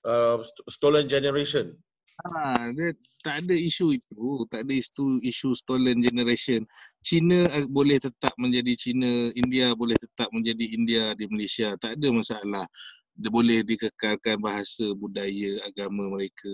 Uh, 0.01 0.41
stolen 0.65 1.05
generation. 1.05 1.77
Ha, 2.21 2.73
dia 2.73 2.97
tak 3.21 3.45
ada 3.45 3.53
isu 3.53 3.97
itu, 3.97 4.45
tak 4.49 4.65
ada 4.65 4.73
isu 4.73 5.21
isu 5.21 5.53
stolen 5.53 6.01
generation. 6.01 6.65
China 7.05 7.45
boleh 7.69 8.01
tetap 8.01 8.33
menjadi 8.41 8.73
China, 8.73 9.09
India 9.37 9.77
boleh 9.77 9.97
tetap 9.97 10.33
menjadi 10.33 10.65
India 10.73 11.13
di 11.13 11.29
Malaysia, 11.29 11.77
tak 11.77 12.01
ada 12.01 12.09
masalah. 12.09 12.65
Dia 13.13 13.29
boleh 13.29 13.61
dikekalkan 13.61 14.41
bahasa, 14.41 14.89
budaya, 14.97 15.61
agama 15.69 16.09
mereka. 16.09 16.49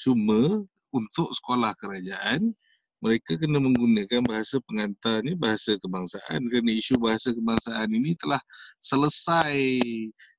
Cuma 0.00 0.64
untuk 0.92 1.28
sekolah 1.36 1.76
kerajaan, 1.76 2.52
mereka 2.98 3.38
kena 3.38 3.62
menggunakan 3.62 4.26
bahasa 4.26 4.58
pengantar 4.66 5.22
ni 5.22 5.38
bahasa 5.38 5.78
kebangsaan 5.78 6.40
kerana 6.50 6.70
isu 6.74 6.98
bahasa 6.98 7.30
kebangsaan 7.30 7.88
ini 7.94 8.18
telah 8.18 8.42
selesai 8.82 9.54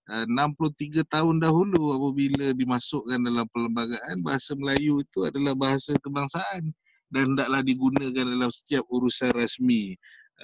63 0.10 1.06
tahun 1.06 1.38
dahulu 1.38 1.94
apabila 1.96 2.52
dimasukkan 2.58 3.22
dalam 3.22 3.46
perlembagaan 3.54 4.26
bahasa 4.26 4.58
Melayu 4.58 5.06
itu 5.06 5.24
adalah 5.24 5.54
bahasa 5.54 5.94
kebangsaan 6.02 6.74
dan 7.14 7.34
hendaklah 7.34 7.62
digunakan 7.62 8.26
dalam 8.26 8.50
setiap 8.50 8.82
urusan 8.90 9.30
rasmi 9.34 9.94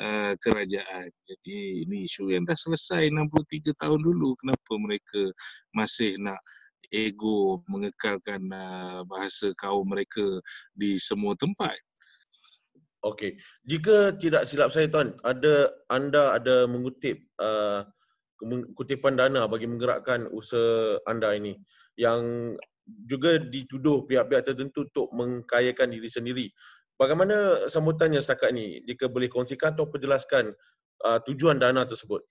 uh, 0.01 0.33
kerajaan. 0.41 1.09
Jadi 1.25 1.85
ini 1.85 2.05
isu 2.05 2.29
yang 2.33 2.45
dah 2.45 2.57
selesai 2.57 3.09
63 3.09 3.73
tahun 3.77 4.01
dulu. 4.01 4.37
Kenapa 4.37 4.73
mereka 4.77 5.21
masih 5.73 6.17
nak 6.21 6.41
ego 6.93 7.65
mengekalkan 7.65 8.45
uh, 8.53 9.01
bahasa 9.09 9.49
kaum 9.57 9.85
mereka 9.89 10.23
di 10.77 10.97
semua 11.01 11.33
tempat? 11.37 11.73
Okey. 13.05 13.37
Jika 13.69 14.17
tidak 14.17 14.49
silap 14.49 14.73
saya 14.73 14.89
tuan, 14.89 15.13
ada 15.21 15.69
anda 15.93 16.33
ada 16.33 16.65
mengutip 16.65 17.21
uh, 17.37 17.85
kutipan 18.73 19.13
dana 19.13 19.45
bagi 19.45 19.69
menggerakkan 19.69 20.25
usaha 20.33 20.97
anda 21.05 21.37
ini 21.37 21.53
yang 22.01 22.53
juga 23.05 23.37
dituduh 23.37 24.09
pihak-pihak 24.09 24.49
tertentu 24.49 24.89
untuk 24.89 25.07
mengkayakan 25.13 25.93
diri 25.93 26.09
sendiri. 26.09 26.45
Bagaimana 26.97 27.69
sambutannya 27.69 28.17
setakat 28.17 28.57
ini? 28.57 28.81
Jika 28.89 29.05
boleh 29.05 29.29
kongsikan 29.29 29.77
atau 29.77 29.85
perjelaskan 29.85 30.49
uh, 31.05 31.19
tujuan 31.29 31.61
dana 31.61 31.85
tersebut. 31.85 32.25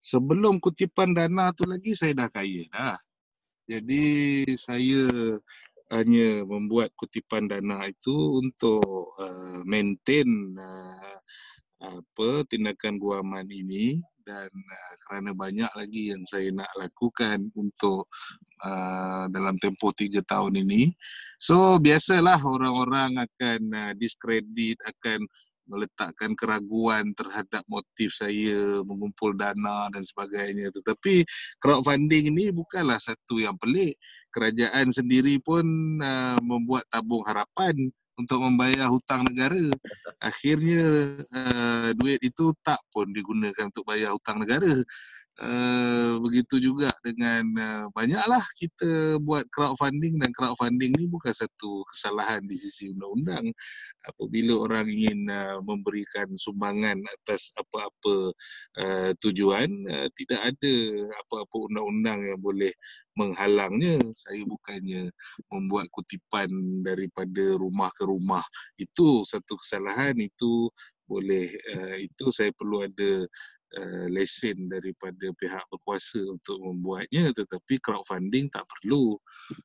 Sebelum 0.00 0.58
kutipan 0.58 1.12
dana 1.14 1.52
tu 1.54 1.68
lagi 1.68 1.92
saya 1.94 2.16
dah 2.16 2.28
kaya 2.32 2.66
dah. 2.72 2.98
Jadi 3.70 4.02
saya 4.58 5.06
hanya 5.90 6.46
membuat 6.46 6.94
kutipan 6.94 7.50
dana 7.50 7.82
itu 7.90 8.38
untuk 8.38 9.14
uh, 9.18 9.60
maintain 9.66 10.26
uh, 10.54 11.18
apa 11.80 12.44
tindakan 12.46 13.00
guaman 13.00 13.48
ini 13.50 13.98
dan 14.22 14.50
uh, 14.52 14.94
kerana 15.06 15.34
banyak 15.34 15.70
lagi 15.74 16.14
yang 16.14 16.22
saya 16.30 16.54
nak 16.54 16.70
lakukan 16.78 17.50
untuk 17.58 18.06
uh, 18.62 19.26
dalam 19.34 19.58
tempoh 19.58 19.90
tiga 19.96 20.22
tahun 20.30 20.62
ini. 20.62 20.94
So 21.42 21.80
biasalah 21.82 22.38
orang-orang 22.38 23.18
akan 23.18 23.60
uh, 23.74 23.92
diskredit, 23.98 24.78
akan 24.86 25.26
meletakkan 25.70 26.34
keraguan 26.34 27.14
terhadap 27.14 27.62
motif 27.70 28.10
saya 28.10 28.82
mengumpul 28.82 29.32
dana 29.38 29.86
dan 29.94 30.02
sebagainya. 30.02 30.74
Tetapi 30.74 31.22
crowdfunding 31.62 32.34
ini 32.34 32.50
bukanlah 32.50 32.98
satu 32.98 33.38
yang 33.38 33.54
pelik. 33.56 33.94
Kerajaan 34.34 34.90
sendiri 34.90 35.38
pun 35.38 35.64
uh, 36.02 36.38
membuat 36.42 36.86
tabung 36.90 37.22
harapan 37.22 37.90
untuk 38.20 38.44
membayar 38.44 38.92
hutang 38.92 39.24
negara. 39.24 39.58
Akhirnya 40.20 40.84
uh, 41.32 41.88
duit 41.96 42.20
itu 42.20 42.52
tak 42.60 42.78
pun 42.92 43.08
digunakan 43.14 43.72
untuk 43.72 43.88
bayar 43.88 44.12
hutang 44.12 44.44
negara. 44.44 44.68
Uh, 45.40 46.20
begitu 46.20 46.60
juga 46.60 46.92
dengan 47.00 47.40
uh, 47.56 47.86
banyaklah 47.96 48.44
kita 48.60 49.16
buat 49.24 49.48
crowdfunding 49.48 50.20
dan 50.20 50.36
crowdfunding 50.36 50.92
ni 51.00 51.08
bukan 51.08 51.32
satu 51.32 51.80
kesalahan 51.88 52.44
di 52.44 52.52
sisi 52.52 52.92
undang-undang. 52.92 53.48
Apabila 54.04 54.68
orang 54.68 54.92
ingin 54.92 55.32
uh, 55.32 55.56
memberikan 55.64 56.28
sumbangan 56.36 57.00
atas 57.08 57.56
apa-apa 57.56 58.36
uh, 58.84 59.10
tujuan 59.24 59.72
uh, 59.88 60.12
tidak 60.12 60.52
ada 60.52 60.74
apa-apa 61.24 61.56
undang-undang 61.72 62.20
yang 62.20 62.40
boleh 62.44 62.76
menghalangnya. 63.16 63.96
Saya 64.12 64.44
bukannya 64.44 65.08
membuat 65.48 65.88
kutipan 65.88 66.52
daripada 66.84 67.56
rumah 67.56 67.88
ke 67.96 68.04
rumah. 68.04 68.44
Itu 68.76 69.24
satu 69.24 69.56
kesalahan 69.56 70.20
itu 70.20 70.68
boleh 71.08 71.48
uh, 71.74 71.96
itu 71.96 72.28
saya 72.28 72.52
perlu 72.52 72.84
ada 72.86 73.24
uh, 73.78 74.06
lesen 74.10 74.70
daripada 74.70 75.30
pihak 75.36 75.64
berkuasa 75.70 76.20
untuk 76.26 76.58
membuatnya 76.58 77.30
tetapi 77.34 77.78
crowdfunding 77.82 78.50
tak 78.50 78.66
perlu. 78.66 79.18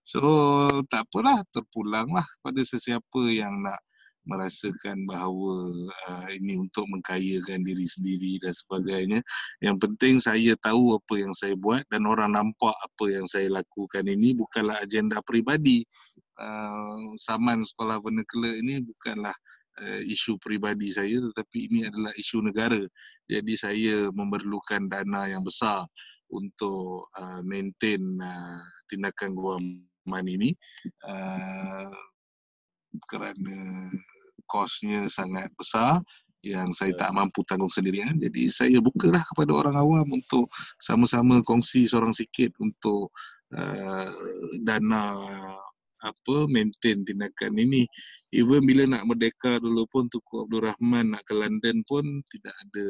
So 0.05 0.21
tak 0.89 1.09
apalah 1.09 1.41
terpulanglah 1.49 2.25
pada 2.41 2.61
sesiapa 2.61 3.21
yang 3.31 3.65
nak 3.65 3.79
merasakan 4.25 5.05
bahawa 5.05 5.69
uh, 6.09 6.27
ini 6.33 6.57
untuk 6.57 6.89
mengkayakan 6.89 7.61
diri 7.61 7.85
sendiri 7.85 8.41
dan 8.41 8.53
sebagainya. 8.53 9.19
Yang 9.61 9.77
penting 9.85 10.15
saya 10.17 10.57
tahu 10.59 10.97
apa 10.97 11.13
yang 11.21 11.33
saya 11.37 11.53
buat 11.53 11.85
dan 11.93 12.09
orang 12.09 12.33
nampak 12.33 12.73
apa 12.73 13.05
yang 13.05 13.25
saya 13.29 13.53
lakukan 13.53 14.05
ini 14.09 14.33
bukanlah 14.33 14.81
agenda 14.81 15.21
peribadi. 15.21 15.85
Uh, 16.35 17.15
saman 17.15 17.63
sekolah 17.63 18.01
vernacular 18.03 18.59
ini 18.59 18.83
bukanlah 18.83 19.31
uh, 19.31 19.54
isu 20.07 20.39
peribadi 20.39 20.87
saya 20.87 21.19
tetapi 21.19 21.67
ini 21.67 21.79
adalah 21.87 22.11
isu 22.15 22.45
negara. 22.47 22.79
Jadi 23.27 23.53
saya 23.59 23.95
memerlukan 24.15 24.87
dana 24.87 25.27
yang 25.27 25.43
besar 25.43 25.83
untuk 26.31 27.09
uh, 27.17 27.41
maintain 27.45 28.01
uh, 28.21 28.61
tindakan 28.89 29.35
guaman 29.37 30.25
ini 30.25 30.55
uh, 31.05 31.91
kerana 33.11 33.89
kosnya 34.45 35.09
sangat 35.09 35.49
besar 35.57 36.01
yang 36.45 36.69
saya 36.69 36.93
tak 36.93 37.09
mampu 37.09 37.41
tanggung 37.49 37.73
sendirian. 37.73 38.21
Jadi 38.21 38.45
saya 38.53 38.77
bukalah 38.77 39.21
kepada 39.33 39.51
orang 39.65 39.75
awam 39.81 40.05
untuk 40.13 40.45
sama-sama 40.77 41.41
kongsi 41.41 41.89
seorang 41.89 42.13
sikit 42.13 42.53
untuk 42.61 43.09
uh, 43.57 44.09
dana 44.61 45.17
apa 46.05 46.45
maintain 46.45 47.01
tindakan 47.01 47.57
ini 47.57 47.89
even 48.35 48.67
bila 48.67 48.83
nak 48.83 49.07
merdeka 49.07 49.57
dulu 49.63 49.87
pun 49.87 50.11
Tuku 50.11 50.43
Abdul 50.43 50.67
Rahman 50.67 51.15
nak 51.15 51.23
ke 51.23 51.33
London 51.33 51.79
pun 51.87 52.03
tidak 52.27 52.51
ada 52.51 52.89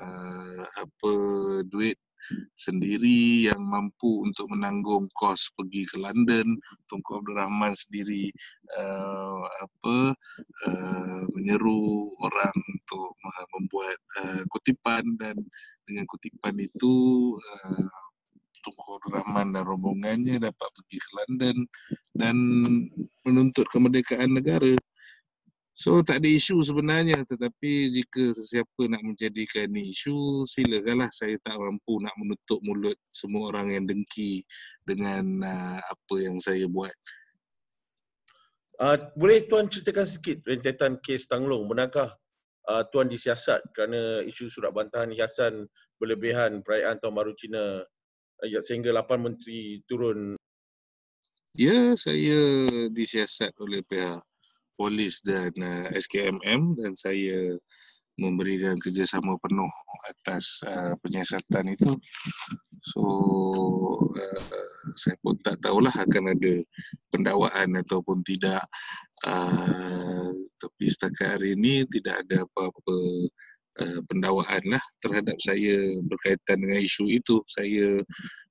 uh, 0.00 0.62
apa 0.80 1.14
duit 1.68 2.00
sendiri 2.56 3.48
yang 3.48 3.62
mampu 3.64 4.24
untuk 4.24 4.52
menanggung 4.52 5.08
kos 5.16 5.48
pergi 5.56 5.88
ke 5.88 5.96
London. 5.96 6.56
Tunku 6.88 7.20
Abdul 7.20 7.40
Rahman 7.40 7.72
sendiri 7.72 8.28
uh, 8.76 9.44
apa 9.64 9.96
uh, 10.68 11.22
menyeru 11.32 12.12
orang 12.20 12.56
untuk 12.56 13.16
membuat 13.56 13.98
uh, 14.20 14.42
kutipan 14.52 15.04
dan 15.16 15.36
dengan 15.88 16.04
kutipan 16.04 16.52
itu 16.60 16.96
uh, 17.40 17.88
Abdul 18.66 19.14
Rahman 19.14 19.54
dan 19.54 19.62
rombongannya 19.62 20.42
dapat 20.42 20.68
pergi 20.74 20.98
ke 20.98 21.10
London 21.22 21.56
dan 22.18 22.36
menuntut 23.22 23.66
kemerdekaan 23.70 24.34
negara. 24.34 24.74
So 25.78 26.02
tak 26.02 26.26
ada 26.26 26.26
isu 26.26 26.58
sebenarnya 26.58 27.22
tetapi 27.22 27.86
jika 27.94 28.34
sesiapa 28.34 28.90
nak 28.90 28.98
menjadikan 28.98 29.70
ini 29.70 29.94
isu 29.94 30.42
silakanlah 30.42 31.06
saya 31.14 31.38
tak 31.46 31.54
mampu 31.54 32.02
nak 32.02 32.10
menutup 32.18 32.58
mulut 32.66 32.98
semua 33.06 33.54
orang 33.54 33.70
yang 33.70 33.84
dengki 33.86 34.42
dengan 34.82 35.38
uh, 35.46 35.78
apa 35.78 36.14
yang 36.18 36.42
saya 36.42 36.66
buat. 36.66 36.90
Uh, 38.82 38.98
boleh 39.14 39.46
tuan 39.46 39.70
ceritakan 39.70 40.06
sikit 40.06 40.42
rentetan 40.50 40.98
kes 40.98 41.30
Tanglong 41.30 41.70
benarkah 41.70 42.10
uh, 42.66 42.82
tuan 42.90 43.06
disiasat 43.06 43.62
kerana 43.70 44.26
isu 44.26 44.50
surat 44.50 44.74
bantahan 44.74 45.14
hiasan 45.14 45.66
berlebihan 46.02 46.62
perayaan 46.62 46.98
Tahun 46.98 47.14
Baru 47.14 47.34
Cina 47.38 47.86
sehingga 48.62 48.94
8 48.94 49.18
menteri 49.18 49.82
turun 49.86 50.38
Ya, 51.58 51.98
saya 51.98 52.70
disiasat 52.94 53.50
oleh 53.58 53.82
pihak 53.82 54.22
polis 54.78 55.18
dan 55.26 55.50
uh, 55.58 55.90
SKMM 55.90 56.78
dan 56.78 56.94
saya 56.94 57.58
memberikan 58.14 58.78
kerjasama 58.78 59.34
penuh 59.42 59.70
atas 60.06 60.62
uh, 60.66 60.94
penyiasatan 61.02 61.74
itu. 61.74 61.98
So 62.94 63.02
uh, 64.06 64.70
saya 64.94 65.18
pun 65.18 65.34
tak 65.42 65.58
tahulah 65.66 65.90
akan 65.90 66.34
ada 66.34 66.54
pendakwaan 67.10 67.74
ataupun 67.74 68.22
tidak. 68.22 68.62
Uh, 69.26 70.30
tapi 70.62 70.86
setakat 70.86 71.42
hari 71.42 71.58
ini 71.58 71.82
tidak 71.90 72.22
ada 72.22 72.46
apa-apa 72.46 72.98
uh, 73.82 74.00
pendakwaan 74.06 74.62
lah 74.68 74.82
terhadap 75.02 75.38
saya 75.42 75.98
berkaitan 76.06 76.62
dengan 76.62 76.80
isu 76.82 77.08
itu. 77.10 77.42
Saya 77.50 78.02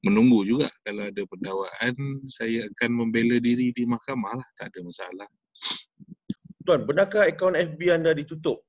menunggu 0.03 0.43
juga 0.47 0.67
kalau 0.83 1.07
ada 1.07 1.23
pendakwaan, 1.27 1.95
saya 2.27 2.67
akan 2.75 2.91
membela 3.05 3.37
diri 3.39 3.71
di 3.71 3.83
mahkamah 3.87 4.39
lah. 4.39 4.47
Tak 4.59 4.73
ada 4.73 4.79
masalah. 4.83 5.29
Tuan, 6.67 6.83
benarkah 6.83 7.27
akaun 7.27 7.55
FB 7.55 7.81
anda 7.95 8.11
ditutup? 8.11 8.63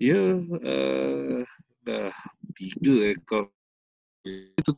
Ya, 0.00 0.16
uh, 0.40 1.44
dah 1.84 2.12
tiga 2.56 3.16
akaun 3.16 3.48
itu 4.24 4.72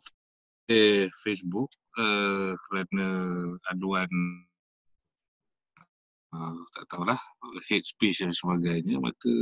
eh, 0.71 1.11
Facebook 1.23 1.71
uh, 1.99 2.55
kerana 2.69 3.07
aduan 3.75 4.11
uh, 6.31 6.63
tak 6.79 6.85
tahulah 6.89 7.21
hate 7.67 7.87
speech 7.87 8.23
dan 8.23 8.31
sebagainya 8.31 9.03
maka 9.03 9.35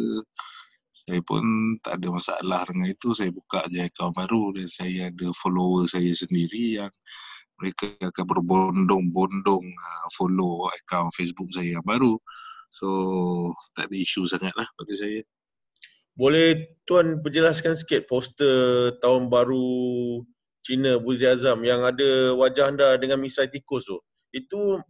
saya 1.07 1.21
pun 1.25 1.43
tak 1.81 2.01
ada 2.01 2.09
masalah 2.13 2.61
dengan 2.69 2.93
itu 2.93 3.17
saya 3.17 3.33
buka 3.33 3.65
je 3.73 3.81
akaun 3.89 4.13
baru 4.13 4.53
dan 4.53 4.69
saya 4.69 5.09
ada 5.09 5.27
follower 5.33 5.89
saya 5.89 6.13
sendiri 6.13 6.83
yang 6.83 6.93
mereka 7.61 7.93
akan 8.01 8.25
berbondong-bondong 8.25 9.65
uh, 9.65 10.07
follow 10.17 10.69
akaun 10.69 11.09
Facebook 11.17 11.49
saya 11.53 11.81
yang 11.81 11.87
baru 11.87 12.21
so 12.69 12.87
tak 13.73 13.89
ada 13.89 13.97
isu 13.97 14.29
sangat 14.29 14.53
lah 14.55 14.69
pada 14.77 14.93
saya 14.93 15.25
boleh 16.21 16.77
tuan 16.85 17.25
perjelaskan 17.25 17.73
sikit 17.79 18.05
poster 18.05 18.93
tahun 19.01 19.33
baru 19.33 20.21
Cina 20.61 21.01
Buzi 21.01 21.25
Azam 21.25 21.65
yang 21.65 21.81
ada 21.81 22.37
wajah 22.37 22.69
anda 22.69 22.89
dengan 23.01 23.23
misai 23.23 23.49
tikus 23.49 23.89
tu. 23.89 23.97
Itu 24.31 24.85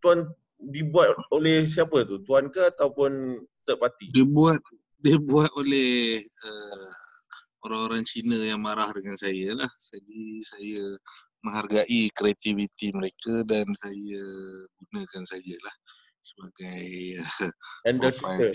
tuan 0.00 0.32
dibuat 0.58 1.12
oleh 1.28 1.62
siapa 1.68 2.08
tu? 2.08 2.24
Tuan 2.24 2.48
ke 2.48 2.72
ataupun 2.72 3.42
third 3.68 3.78
party? 3.78 4.08
Dibuat 4.16 4.64
dibuat 5.02 5.50
oleh 5.58 6.22
uh, 6.22 6.88
orang-orang 7.66 8.02
Cina 8.06 8.38
yang 8.38 8.62
marah 8.62 8.90
dengan 8.94 9.18
saya 9.18 9.54
lah. 9.54 9.70
Jadi 9.78 10.42
saya 10.42 10.82
menghargai 11.42 12.10
kreativiti 12.14 12.94
mereka 12.94 13.42
dan 13.42 13.66
saya 13.74 14.22
gunakan 14.78 15.22
saja 15.26 15.56
lah 15.58 15.74
sebagai 16.22 16.86
uh, 17.18 17.98
profile. 17.98 18.54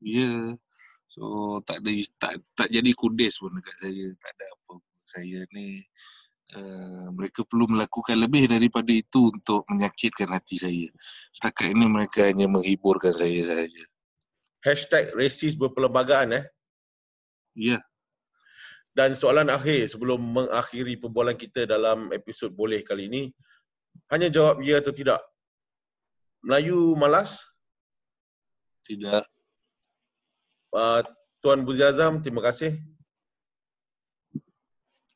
Ya. 0.00 0.24
Yeah. 0.24 0.44
So 1.12 1.60
tak 1.68 1.84
ada 1.84 1.92
tak 2.16 2.32
tak 2.56 2.68
jadi 2.72 2.90
kudis 2.96 3.36
pun 3.36 3.52
dekat 3.52 3.76
saya, 3.84 4.06
tak 4.16 4.32
ada 4.32 4.46
apa. 4.48 4.74
Saya 5.04 5.38
ni 5.52 5.84
uh, 6.56 7.12
mereka 7.12 7.44
perlu 7.44 7.68
melakukan 7.68 8.16
lebih 8.16 8.48
daripada 8.48 8.88
itu 8.88 9.28
untuk 9.28 9.68
menyakitkan 9.68 10.32
hati 10.32 10.56
saya. 10.56 10.88
Setakat 11.36 11.76
ini 11.76 11.84
mereka 11.84 12.24
hanya 12.24 12.48
menghiburkan 12.48 13.12
saya 13.12 13.44
saja. 13.44 13.84
Hashtag 14.62 15.10
rasis 15.18 15.58
berpelbagaan 15.58 16.38
eh. 16.38 16.44
Ya. 17.58 17.76
Yeah. 17.76 17.82
Dan 18.92 19.16
soalan 19.16 19.48
akhir 19.48 19.88
sebelum 19.88 20.20
mengakhiri 20.20 21.00
perbualan 21.00 21.34
kita 21.34 21.64
dalam 21.64 22.12
episod 22.12 22.52
boleh 22.52 22.84
kali 22.84 23.08
ini. 23.08 23.22
Hanya 24.12 24.28
jawab 24.28 24.60
ya 24.60 24.84
atau 24.84 24.92
tidak. 24.92 25.20
Melayu 26.44 26.92
malas? 26.94 27.40
Tidak. 28.84 29.24
Uh, 30.72 31.00
Tuan 31.40 31.64
Buzi 31.64 31.84
Azam, 31.84 32.20
terima 32.20 32.44
kasih. 32.44 32.76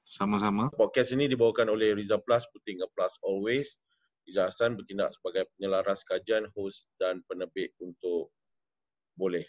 Sama-sama. 0.06 0.72
Podcast 0.72 1.12
ini 1.12 1.28
dibawakan 1.28 1.68
oleh 1.68 1.92
Riza 1.92 2.16
Plus, 2.16 2.48
Putting 2.48 2.80
a 2.80 2.88
Plus 2.88 3.20
Always. 3.20 3.76
Riza 4.24 4.48
Hassan 4.48 4.74
bertindak 4.80 5.12
sebagai 5.12 5.50
penyelaras 5.54 6.00
kajian, 6.02 6.48
host 6.56 6.88
dan 6.96 7.20
penerbit 7.28 7.76
untuk 7.78 8.32
boleh. 9.16 9.44